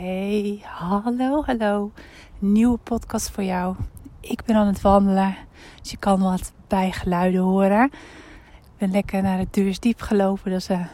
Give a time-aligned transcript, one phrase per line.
[0.00, 1.92] Hey, hallo, hallo.
[2.38, 3.76] Nieuwe podcast voor jou.
[4.20, 5.36] Ik ben aan het wandelen,
[5.80, 7.84] dus je kan wat bijgeluiden horen.
[7.84, 10.50] Ik ben lekker naar het Duursdiep gelopen.
[10.50, 10.86] Dat is een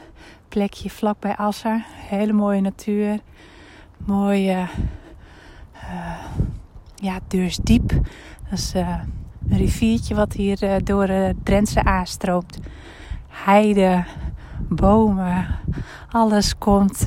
[0.49, 1.85] plekje vlakbij Assen.
[1.87, 3.21] Hele mooie natuur.
[3.97, 4.67] Mooie,
[5.75, 6.25] uh,
[6.95, 7.89] ja, Duursdiep.
[8.51, 9.01] Dat is uh,
[9.49, 12.59] een riviertje wat hier uh, door de Drentse aanstroomt.
[13.29, 14.05] Heide,
[14.69, 15.47] bomen,
[16.11, 17.07] alles komt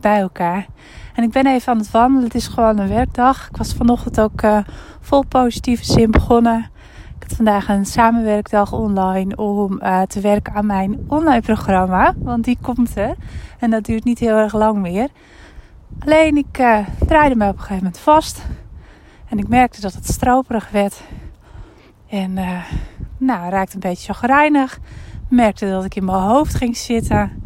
[0.00, 0.66] bij elkaar.
[1.14, 2.24] En ik ben even aan het wandelen.
[2.24, 3.48] Het is gewoon een werkdag.
[3.48, 4.58] Ik was vanochtend ook uh,
[5.00, 6.70] vol positieve zin begonnen.
[7.16, 12.14] Ik had vandaag een samenwerkdag online om uh, te werken aan mijn online programma.
[12.16, 13.14] Want die komt er.
[13.58, 15.08] En dat duurt niet heel erg lang meer.
[15.98, 16.62] Alleen ik
[17.06, 18.46] draaide me op een gegeven moment vast.
[19.28, 21.02] En ik merkte dat het stroperig werd.
[22.08, 22.32] En
[23.18, 24.78] nou, raakte een beetje chagrijnig.
[25.30, 27.42] Merkte dat ik in mijn hoofd ging zitten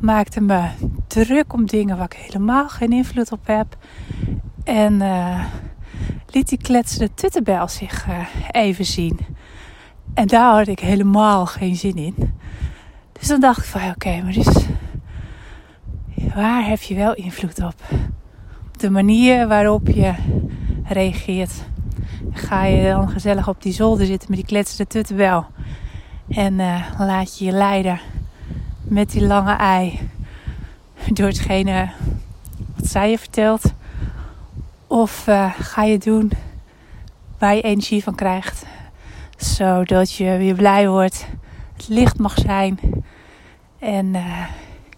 [0.00, 0.68] maakte me
[1.06, 3.76] druk om dingen waar ik helemaal geen invloed op heb.
[4.64, 5.44] En uh,
[6.26, 9.18] liet die kletsende tuttenbel zich uh, even zien.
[10.14, 12.14] En daar had ik helemaal geen zin in.
[13.12, 14.66] Dus dan dacht ik van oké, maar dus,
[16.34, 17.74] waar heb je wel invloed op?
[18.76, 20.14] De manier waarop je
[20.84, 21.52] reageert.
[22.32, 25.46] Ga je dan gezellig op die zolder zitten met die kletsende tuttenbel.
[26.30, 28.00] En uh, laat je je leiden
[28.82, 30.08] met die lange ei.
[31.08, 31.90] Door hetgene
[32.76, 33.72] wat zij je vertelt.
[34.86, 36.32] Of uh, ga je doen
[37.38, 38.64] waar je energie van krijgt.
[39.36, 41.26] Zodat je weer blij wordt.
[41.76, 42.78] Het licht mag zijn.
[43.78, 44.12] En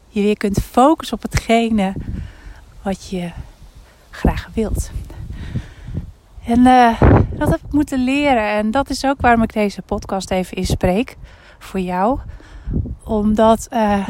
[0.09, 1.95] je weer kunt focussen op hetgene
[2.83, 3.31] wat je
[4.11, 4.91] graag wilt.
[6.45, 8.49] En uh, dat heb ik moeten leren.
[8.49, 11.17] En dat is ook waarom ik deze podcast even inspreek.
[11.59, 12.19] Voor jou
[13.05, 14.09] omdat uh,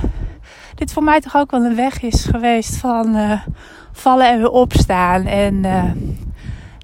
[0.74, 3.41] dit voor mij toch ook wel een weg is geweest van uh,
[3.92, 5.27] vallen en weer opstaan.
[5.27, 5.61] En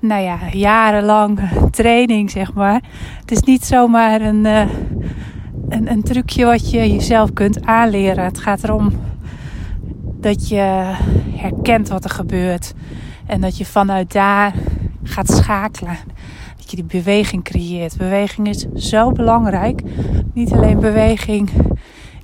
[0.01, 1.41] nou ja, jarenlang
[1.71, 2.83] training, zeg maar.
[3.21, 8.25] Het is niet zomaar een, een, een trucje wat je jezelf kunt aanleren.
[8.25, 8.93] Het gaat erom
[10.21, 10.95] dat je
[11.31, 12.75] herkent wat er gebeurt.
[13.27, 14.55] En dat je vanuit daar
[15.03, 15.97] gaat schakelen.
[16.57, 17.97] Dat je die beweging creëert.
[17.97, 19.83] Beweging is zo belangrijk.
[20.33, 21.51] Niet alleen beweging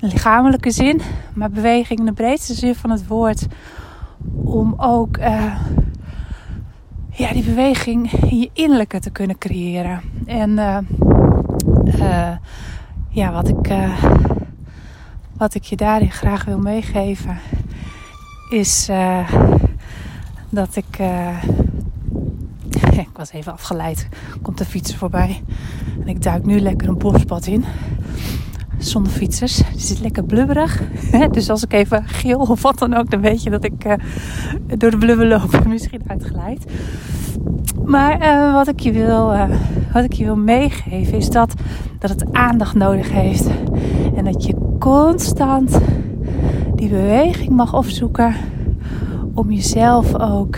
[0.00, 1.00] lichamelijke zin,
[1.34, 3.46] maar beweging in de breedste zin van het woord.
[4.44, 5.56] Om ook uh,
[7.10, 10.00] ja, die beweging in je innerlijke te kunnen creëren.
[10.26, 10.78] En uh,
[11.84, 12.36] uh,
[13.08, 13.74] ja, wat ik,
[15.36, 17.38] wat ik je daarin graag wil meegeven,
[18.50, 18.90] is
[20.50, 20.98] dat ik.
[23.10, 24.08] ik was even afgeleid.
[24.42, 25.42] Komt de fietser voorbij.
[26.00, 27.64] En ik duik nu lekker een bospad in
[28.78, 29.58] zonder fietsers.
[29.58, 30.82] Het is lekker blubberig.
[31.30, 33.92] Dus als ik even geel of wat dan ook, dan weet je dat ik uh,
[34.78, 35.66] door de blubber loop.
[35.66, 36.64] Misschien uitgeleid.
[37.84, 39.50] Maar uh, wat, ik je wil, uh,
[39.92, 41.54] wat ik je wil meegeven is dat,
[41.98, 43.48] dat het aandacht nodig heeft.
[44.16, 45.78] En dat je constant
[46.74, 48.34] die beweging mag opzoeken
[49.34, 50.56] om jezelf ook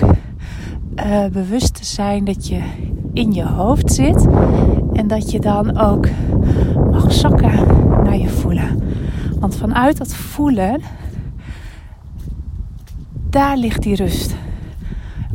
[1.32, 2.62] bewust te zijn dat je
[3.12, 4.26] in je hoofd zit.
[4.92, 6.08] En dat je dan ook
[6.90, 7.66] mag zakken
[8.04, 8.82] naar je voelen.
[9.40, 10.80] Want vanuit dat voelen,
[13.30, 14.36] daar ligt die rust.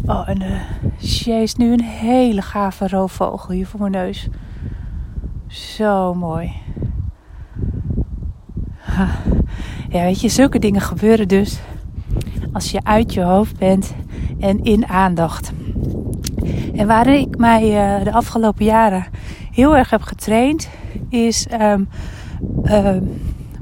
[0.05, 4.27] Oh, en uh, is nu een hele gave roofvogel hier voor mijn neus.
[5.47, 6.51] Zo mooi.
[9.89, 11.59] Ja, weet je, zulke dingen gebeuren dus
[12.51, 13.93] als je uit je hoofd bent
[14.41, 15.51] en in aandacht.
[16.75, 19.05] En waar ik mij uh, de afgelopen jaren
[19.51, 20.69] heel erg heb getraind,
[21.09, 21.89] is um,
[22.63, 22.89] uh,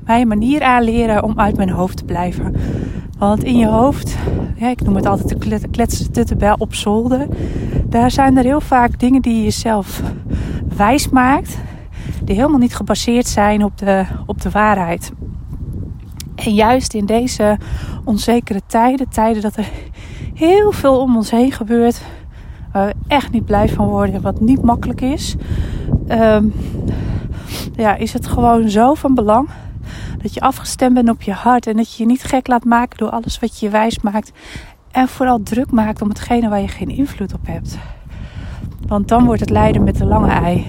[0.06, 2.56] mijn manier aanleren om uit mijn hoofd te blijven.
[3.18, 4.16] Want in je hoofd,
[4.56, 7.28] ik noem het altijd de kletsen op zolder.
[7.85, 10.01] Daar zijn er heel vaak dingen die je jezelf
[10.75, 11.57] wijs maakt.
[12.23, 15.12] Die helemaal niet gebaseerd zijn op de, op de waarheid.
[16.35, 17.57] En juist in deze
[18.03, 19.69] onzekere tijden, tijden dat er
[20.39, 22.01] heel veel om ons heen gebeurt.
[22.71, 25.36] Waar we echt niet blij van worden, wat niet makkelijk is.
[26.07, 26.53] Um,
[27.75, 29.50] ja, is het gewoon zo van belang
[30.21, 32.97] dat je afgestemd bent op je hart en dat je je niet gek laat maken
[32.97, 34.31] door alles wat je je wijs maakt.
[34.91, 37.77] En vooral druk maakt om hetgene waar je geen invloed op hebt.
[38.88, 40.65] Want dan wordt het lijden met de lange ei.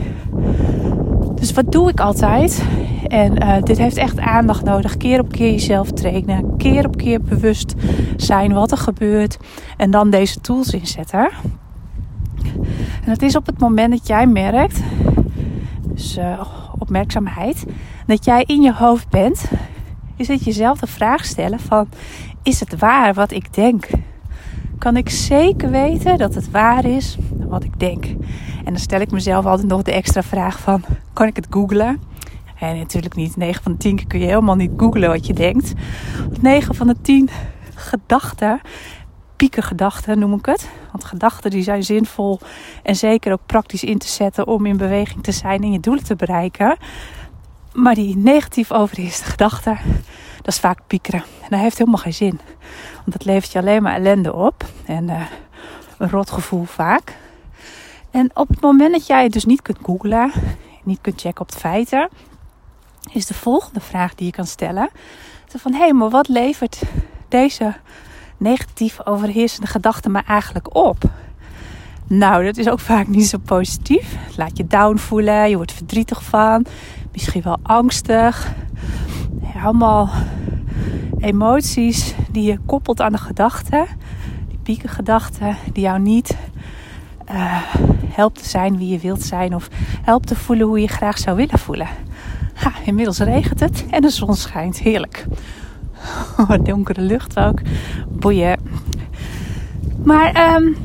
[1.34, 2.64] Dus wat doe ik altijd?
[3.10, 4.96] En uh, dit heeft echt aandacht nodig.
[4.96, 6.56] Keer op keer jezelf trainen.
[6.56, 7.74] Keer op keer bewust
[8.16, 9.38] zijn wat er gebeurt.
[9.76, 11.30] En dan deze tools inzetten.
[13.04, 14.80] En dat is op het moment dat jij merkt.
[15.82, 16.18] Dus
[16.78, 17.64] opmerkzaamheid,
[18.06, 19.50] dat jij in je hoofd bent,
[20.16, 21.88] is het jezelf de vraag stellen van,
[22.42, 23.88] is het waar wat ik denk?
[24.80, 27.18] kan ik zeker weten dat het waar is
[27.48, 28.04] wat ik denk.
[28.64, 32.00] En dan stel ik mezelf altijd nog de extra vraag van, kan ik het googlen?
[32.60, 33.36] En natuurlijk niet.
[33.36, 35.72] 9 van de 10 keer kun je helemaal niet googlen wat je denkt.
[36.40, 37.28] 9 van de 10
[37.74, 38.60] gedachten,
[39.36, 40.70] piekengedachten noem ik het.
[40.90, 42.40] Want gedachten die zijn zinvol
[42.82, 46.04] en zeker ook praktisch in te zetten om in beweging te zijn en je doelen
[46.04, 46.76] te bereiken.
[47.72, 49.78] Maar die negatief overheerste gedachten,
[50.36, 51.22] dat is vaak piekeren.
[51.40, 52.40] En dat heeft helemaal geen zin.
[52.94, 54.64] Want dat levert je alleen maar ellende op.
[54.84, 55.20] En uh,
[55.98, 57.16] een rotgevoel vaak.
[58.10, 60.32] En op het moment dat jij het dus niet kunt googlen,
[60.84, 62.08] niet kunt checken op de feiten,
[63.12, 64.90] is de volgende vraag die je kan stellen.
[65.46, 66.82] Van hé, hey, maar wat levert
[67.28, 67.74] deze
[68.36, 71.04] negatief overheersende gedachte me eigenlijk op?
[72.06, 74.16] Nou, dat is ook vaak niet zo positief.
[74.18, 76.66] Het laat je down voelen, je wordt verdrietig van,
[77.12, 78.52] misschien wel angstig.
[79.62, 80.10] Allemaal
[81.18, 83.86] emoties die je koppelt aan de gedachten,
[84.48, 86.36] die piekengedachten, die jou niet
[87.30, 87.62] uh,
[88.06, 89.68] helpt te zijn wie je wilt zijn of
[90.02, 91.88] helpt te voelen hoe je graag zou willen voelen.
[92.84, 94.78] Inmiddels regent het en de zon schijnt.
[94.78, 95.26] Heerlijk.
[96.62, 97.60] Donkere lucht ook.
[98.08, 98.58] Boeien.
[100.02, 100.76] Maar um,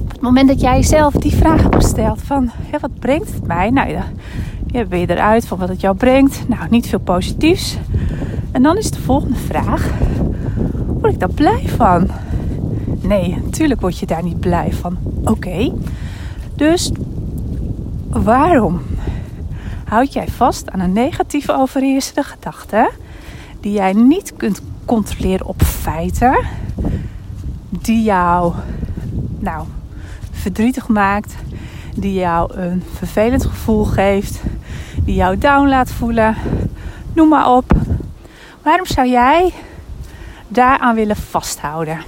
[0.00, 2.50] op het moment dat jij zelf die vraag hebt gesteld van
[2.80, 3.70] wat brengt het mij?
[3.70, 4.04] Nou ja,
[4.66, 6.48] je ben je eruit van wat het jou brengt.
[6.48, 7.76] Nou, niet veel positiefs.
[8.50, 9.90] En dan is de volgende vraag:
[10.86, 12.08] word ik daar blij van?
[13.00, 14.96] Nee, natuurlijk word je daar niet blij van.
[15.24, 15.72] Oké.
[16.54, 16.92] Dus
[18.08, 18.80] waarom
[19.88, 22.90] houd jij vast aan een negatieve overheersende gedachte
[23.60, 26.38] die jij niet kunt controleren op feiten,
[27.68, 28.54] die jou
[29.38, 29.66] nou
[30.30, 31.34] verdrietig maakt,
[31.94, 34.40] die jou een vervelend gevoel geeft,
[35.02, 36.36] die jou down laat voelen.
[37.12, 37.72] Noem maar op.
[38.62, 39.52] Waarom zou jij
[40.48, 41.98] daaraan willen vasthouden?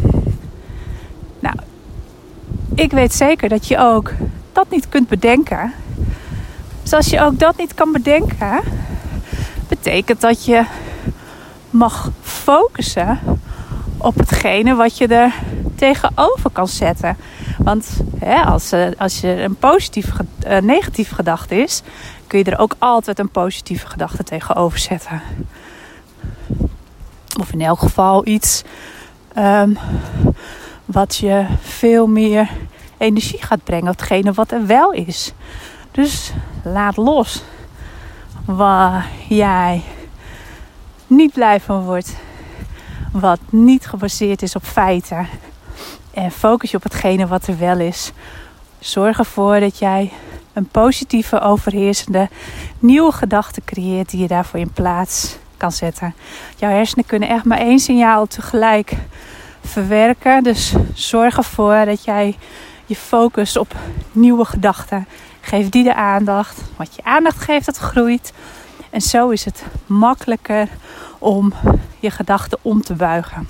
[1.39, 1.57] Nou,
[2.75, 4.13] ik weet zeker dat je ook
[4.53, 5.73] dat niet kunt bedenken.
[6.91, 8.61] Dus als je ook dat niet kan bedenken,
[9.69, 10.65] betekent dat je
[11.71, 13.19] mag focussen
[13.97, 15.35] op hetgene wat je er
[15.77, 17.17] tegenover kan zetten.
[17.59, 21.83] Want hè, als, eh, als je een positieve, uh, negatieve gedachte is,
[22.27, 25.23] kun je er ook altijd een positieve gedachte tegenover zetten.
[27.41, 28.63] Of in elk geval iets
[29.39, 29.79] um,
[30.85, 32.49] wat je veel meer
[32.99, 33.87] energie gaat brengen.
[33.87, 35.33] Hetgene wat er wel is.
[35.91, 36.33] Dus
[36.65, 37.43] laat los
[38.45, 39.83] waar jij
[41.07, 42.17] niet blij van wordt.
[43.13, 45.29] Wat niet gebaseerd is op feiten.
[46.11, 48.13] En focus je op hetgene wat er wel is.
[48.79, 50.13] Zorg ervoor dat jij
[50.53, 52.29] een positieve, overheersende,
[52.79, 56.15] nieuwe gedachte creëert die je daarvoor in plaats kan zetten.
[56.57, 58.93] Jouw hersenen kunnen echt maar één signaal tegelijk
[59.65, 60.43] verwerken.
[60.43, 62.37] Dus zorg ervoor dat jij
[62.87, 63.75] je focust op
[64.13, 65.07] nieuwe gedachten.
[65.41, 66.61] Geef die de aandacht.
[66.77, 68.33] Wat je aandacht geeft, dat groeit.
[68.91, 70.69] En zo is het makkelijker
[71.19, 71.53] om
[71.99, 73.49] je gedachten om te buigen.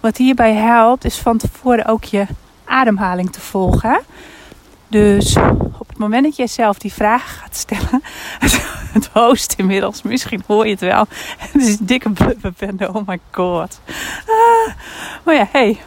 [0.00, 2.26] Wat hierbij helpt, is van tevoren ook je
[2.64, 4.00] ademhaling te volgen.
[4.88, 5.36] Dus
[5.78, 8.02] op het moment dat jij zelf die vraag gaat stellen,
[8.96, 11.06] het host inmiddels, misschien hoor je het wel.
[11.52, 13.80] Het is dikke blubberbende, oh my god.
[14.26, 14.74] Ah,
[15.24, 15.80] maar ja, hey,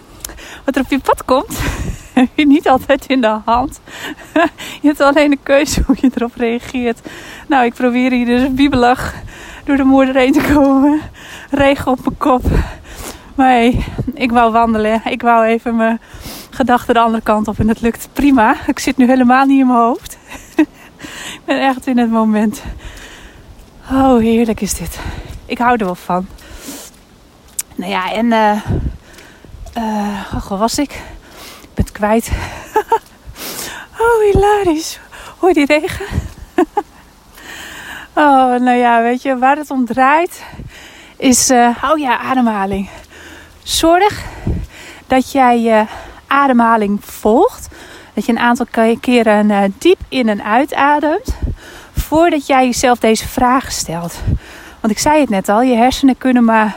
[0.64, 1.60] wat er op je pad komt,
[2.14, 3.82] heb je niet altijd in de hand.
[4.82, 7.02] Je hebt alleen de keuze hoe je erop reageert.
[7.48, 9.16] Nou, ik probeer hier dus biebelig
[9.64, 11.02] door de moeder heen te komen.
[11.50, 12.44] Regen op mijn kop.
[13.36, 13.62] Maar
[14.14, 15.02] ik wou wandelen.
[15.06, 16.02] Ik wou even mijn
[16.50, 17.60] gedachten de andere kant op.
[17.60, 18.56] En dat lukt prima.
[18.68, 20.18] Ik zit nu helemaal niet in mijn hoofd.
[21.38, 22.64] ik ben echt in het moment.
[23.92, 25.00] Oh, heerlijk is dit.
[25.46, 26.28] Ik hou er wel van.
[27.76, 28.26] Nou ja, en...
[28.26, 28.62] Uh,
[29.78, 30.92] uh, was ik?
[31.62, 32.32] Ik ben het kwijt.
[34.00, 35.00] oh, hilarisch.
[35.38, 36.06] Hoor die regen?
[38.24, 40.44] oh, nou ja, weet je, waar het om draait
[41.18, 41.50] is...
[41.50, 42.90] Uh, oh ja, ademhaling.
[43.64, 44.24] Zorg
[45.08, 45.86] dat jij je
[46.28, 47.68] ademhaling volgt.
[48.14, 48.66] Dat je een aantal
[49.00, 51.36] keren uh, diep in en uitademt.
[51.98, 54.20] Voordat jij jezelf deze vragen stelt.
[54.80, 56.76] Want ik zei het net al, je hersenen kunnen maar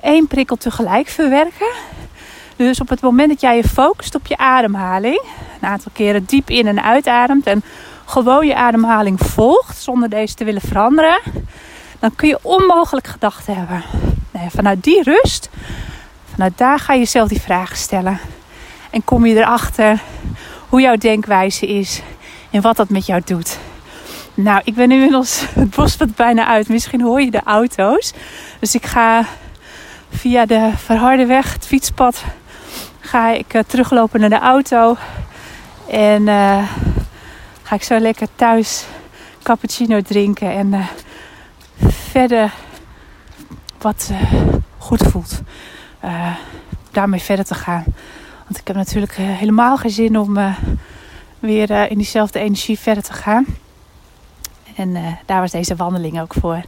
[0.00, 1.72] één prikkel tegelijk verwerken.
[2.66, 5.22] Dus op het moment dat jij je focust op je ademhaling,
[5.60, 7.62] een aantal keren diep in en uitademt en
[8.04, 11.20] gewoon je ademhaling volgt zonder deze te willen veranderen,
[11.98, 13.82] dan kun je onmogelijk gedachten hebben.
[14.48, 15.50] Vanuit die rust,
[16.30, 18.18] vanuit daar ga je jezelf die vragen stellen.
[18.90, 20.00] En kom je erachter
[20.68, 22.02] hoe jouw denkwijze is
[22.50, 23.58] en wat dat met jou doet.
[24.34, 26.68] Nou, ik ben inmiddels het bos wat bijna uit.
[26.68, 28.12] Misschien hoor je de auto's.
[28.58, 29.26] Dus ik ga
[30.10, 32.24] via de verharde weg, het fietspad,
[33.12, 34.96] ga ik uh, teruglopen naar de auto.
[35.88, 36.68] En uh,
[37.62, 38.84] ga ik zo lekker thuis
[39.42, 40.52] cappuccino drinken.
[40.52, 40.86] En uh,
[41.88, 42.52] verder
[43.78, 44.10] wat
[44.78, 45.40] goed voelt.
[46.90, 47.84] daarmee verder te gaan.
[48.44, 50.38] Want ik heb natuurlijk helemaal geen zin om
[51.38, 53.46] weer in diezelfde energie verder te gaan.
[54.76, 56.62] En daar was deze wandeling ook voor.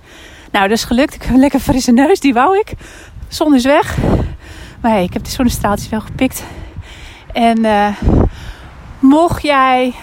[0.51, 1.15] Nou, dat is gelukt.
[1.15, 2.73] Ik heb een lekker frisse neus, die wou ik.
[3.29, 3.99] Zon is weg.
[4.85, 6.45] Maar ik heb de zonnestraaltjes wel gepikt.
[7.33, 7.89] En uh,
[8.99, 9.95] mocht jij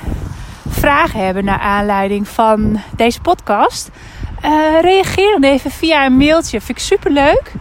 [0.70, 3.90] vragen hebben naar aanleiding van deze podcast,
[4.46, 6.62] uh, reageer dan even via een mailtje.
[6.62, 7.52] Vind ik super leuk.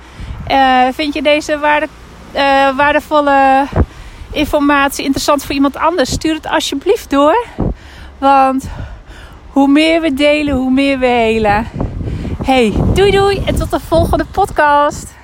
[0.48, 1.88] Uh, vind je deze waarde,
[2.76, 3.66] waardevolle
[4.32, 6.10] informatie interessant voor iemand anders?
[6.10, 7.46] Stuur het alsjeblieft door.
[8.18, 8.70] Want
[9.48, 11.66] hoe meer we delen, hoe meer we helen.
[12.42, 15.18] Hey, doei doei en tot de volgende podcast.